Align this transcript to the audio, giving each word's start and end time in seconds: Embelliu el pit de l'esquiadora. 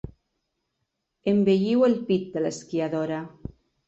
Embelliu 1.31 1.85
el 1.87 1.93
pit 2.07 2.31
de 2.39 2.43
l'esquiadora. 2.47 3.21